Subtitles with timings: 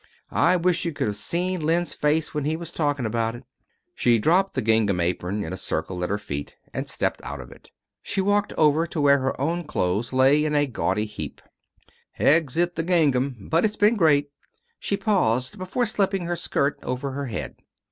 [0.33, 3.43] I wish you could have seen Len's face when he was talking about it."
[3.93, 7.51] She dropped the gingham apron in a circle at her feet, and stepped out of
[7.51, 7.69] it.
[8.01, 11.39] She walked over to where her own clothes lay in a gaudy heap.
[12.17, 13.47] "Exit the gingham.
[13.51, 14.31] But it's been great."
[14.79, 17.57] She paused before slipping her skirt over her head.